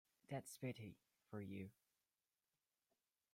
[0.31, 0.97] That's Betty
[1.29, 1.69] for you.